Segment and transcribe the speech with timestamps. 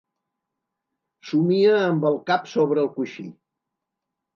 [1.33, 3.33] Somia amb el cap sobre el coixí.